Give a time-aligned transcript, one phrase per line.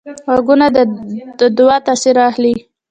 [0.31, 0.67] غوږونه
[1.39, 2.53] د دعا تاثیر اخلي